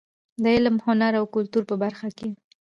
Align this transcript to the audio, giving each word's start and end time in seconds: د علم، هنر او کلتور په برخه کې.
د 0.41 0.43
علم، 0.55 0.75
هنر 0.85 1.13
او 1.19 1.25
کلتور 1.35 1.63
په 1.69 1.75
برخه 1.83 2.07
کې. 2.17 2.29